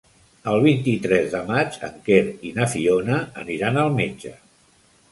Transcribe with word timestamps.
El 0.53 0.63
vint-i-tres 0.63 1.27
de 1.35 1.41
maig 1.51 1.77
en 1.89 2.01
Quer 2.09 2.19
i 2.51 2.55
na 2.59 2.69
Fiona 2.75 3.21
aniran 3.45 3.83
al 3.85 3.97
metge. 4.03 4.35